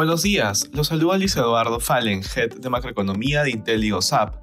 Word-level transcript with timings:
Buenos 0.00 0.22
días, 0.22 0.70
los 0.72 0.86
saluda 0.86 1.18
Luis 1.18 1.36
Eduardo 1.36 1.78
Fallen, 1.78 2.22
Head 2.22 2.60
de 2.60 2.70
Macroeconomía 2.70 3.42
de 3.42 3.50
Intel 3.50 3.84
y 3.84 3.92
OSAP. 3.92 4.34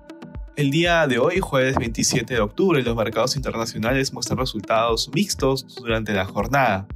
El 0.56 0.70
día 0.70 1.08
de 1.08 1.18
hoy, 1.18 1.40
jueves 1.40 1.78
27 1.78 2.32
de 2.32 2.40
octubre, 2.40 2.84
los 2.84 2.96
mercados 2.96 3.36
internacionales 3.36 4.14
muestran 4.14 4.38
resultados 4.38 5.10
mixtos 5.16 5.66
durante 5.78 6.14
la 6.14 6.26
jornada. 6.26 6.88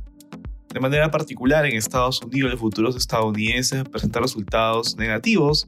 De 0.72 0.80
manera 0.80 1.10
particular, 1.10 1.66
en 1.66 1.76
Estados 1.76 2.22
Unidos, 2.22 2.52
los 2.52 2.60
futuros 2.60 2.96
estadounidenses 2.96 3.84
presentan 3.90 4.22
resultados 4.22 4.96
negativos, 4.96 5.68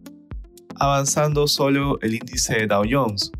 avanzando 0.76 1.48
solo 1.48 1.98
el 2.04 2.14
índice 2.14 2.68
Dow 2.68 2.84
Jones. 2.88 3.32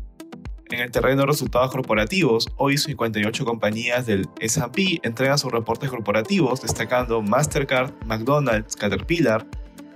En 0.70 0.80
el 0.80 0.90
terreno 0.90 1.20
de 1.20 1.26
resultados 1.26 1.70
corporativos, 1.70 2.48
hoy 2.56 2.78
58 2.78 3.44
compañías 3.44 4.06
del 4.06 4.26
S&P 4.40 5.00
entregan 5.02 5.38
sus 5.38 5.52
reportes 5.52 5.90
corporativos, 5.90 6.62
destacando 6.62 7.20
Mastercard, 7.20 7.92
McDonald's, 8.06 8.74
Caterpillar, 8.74 9.46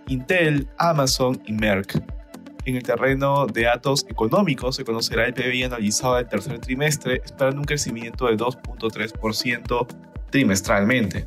Intel, 0.09 0.69
Amazon 0.79 1.41
y 1.47 1.53
Merck. 1.53 2.03
En 2.67 2.77
el 2.77 2.83
terreno 2.83 3.47
de 3.47 3.63
datos 3.63 4.05
económicos 4.11 4.77
se 4.77 4.85
conocerá 4.85 5.25
el 5.25 5.33
PIB 5.33 5.65
analizado 5.65 6.17
del 6.17 6.29
tercer 6.29 6.59
trimestre, 6.59 7.23
esperando 7.25 7.61
un 7.61 7.65
crecimiento 7.65 8.27
de 8.27 8.37
2.3% 8.37 9.87
trimestralmente. 10.31 11.27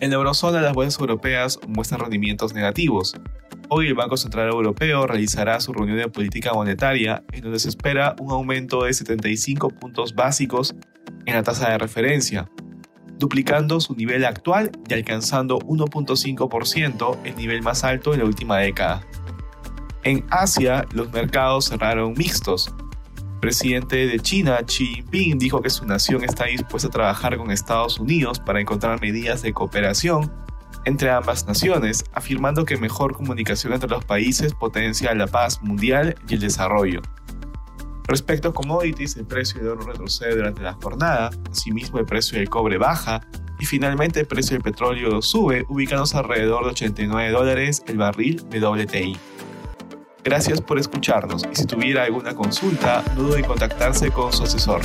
En 0.00 0.10
la 0.10 0.16
eurozona, 0.16 0.60
las 0.60 0.74
bolsas 0.74 1.00
europeas 1.00 1.60
muestran 1.68 2.00
rendimientos 2.00 2.52
negativos. 2.52 3.14
Hoy 3.70 3.88
el 3.88 3.94
Banco 3.94 4.18
Central 4.18 4.50
Europeo 4.50 5.06
realizará 5.06 5.58
su 5.58 5.72
reunión 5.72 5.96
de 5.96 6.08
política 6.08 6.52
monetaria 6.52 7.24
en 7.32 7.42
donde 7.42 7.58
se 7.58 7.70
espera 7.70 8.14
un 8.20 8.30
aumento 8.30 8.84
de 8.84 8.92
75 8.92 9.70
puntos 9.70 10.14
básicos 10.14 10.74
en 11.24 11.34
la 11.34 11.42
tasa 11.42 11.70
de 11.70 11.78
referencia, 11.78 12.50
duplicando 13.18 13.80
su 13.80 13.94
nivel 13.94 14.26
actual 14.26 14.70
y 14.86 14.92
alcanzando 14.92 15.58
1.5%, 15.60 17.18
el 17.24 17.36
nivel 17.36 17.62
más 17.62 17.84
alto 17.84 18.10
de 18.10 18.18
la 18.18 18.24
última 18.26 18.58
década. 18.58 19.00
En 20.02 20.26
Asia, 20.28 20.84
los 20.92 21.10
mercados 21.10 21.70
cerraron 21.70 22.12
mixtos. 22.12 22.74
El 23.16 23.40
presidente 23.40 24.06
de 24.06 24.20
China, 24.20 24.58
Xi 24.66 24.86
Jinping, 24.86 25.38
dijo 25.38 25.62
que 25.62 25.70
su 25.70 25.86
nación 25.86 26.22
está 26.22 26.44
dispuesta 26.44 26.88
a 26.88 26.92
trabajar 26.92 27.38
con 27.38 27.50
Estados 27.50 27.98
Unidos 27.98 28.40
para 28.40 28.60
encontrar 28.60 29.00
medidas 29.00 29.40
de 29.40 29.54
cooperación 29.54 30.30
entre 30.84 31.10
ambas 31.10 31.46
naciones, 31.46 32.04
afirmando 32.12 32.64
que 32.64 32.76
mejor 32.76 33.14
comunicación 33.14 33.72
entre 33.72 33.90
los 33.90 34.04
países 34.04 34.54
potencia 34.54 35.14
la 35.14 35.26
paz 35.26 35.62
mundial 35.62 36.16
y 36.28 36.34
el 36.34 36.40
desarrollo. 36.40 37.00
Respecto 38.06 38.48
a 38.48 38.52
commodities, 38.52 39.16
el 39.16 39.26
precio 39.26 39.60
del 39.60 39.68
oro 39.70 39.86
retrocede 39.86 40.36
durante 40.36 40.62
la 40.62 40.74
jornada, 40.74 41.30
asimismo 41.50 41.98
el 41.98 42.04
precio 42.04 42.38
del 42.38 42.50
cobre 42.50 42.76
baja 42.76 43.22
y 43.58 43.64
finalmente 43.64 44.20
el 44.20 44.26
precio 44.26 44.54
del 44.54 44.62
petróleo 44.62 45.22
sube, 45.22 45.64
ubicándose 45.68 46.18
alrededor 46.18 46.64
de 46.64 46.70
89 46.72 47.30
dólares 47.30 47.82
el 47.86 47.96
barril 47.96 48.46
de 48.50 48.60
WTI. 48.60 49.16
Gracias 50.22 50.60
por 50.60 50.78
escucharnos 50.78 51.46
y 51.50 51.54
si 51.54 51.66
tuviera 51.66 52.04
alguna 52.04 52.34
consulta, 52.34 53.02
no 53.14 53.24
dude 53.24 53.40
en 53.40 53.44
contactarse 53.46 54.10
con 54.10 54.32
su 54.32 54.44
asesor. 54.44 54.82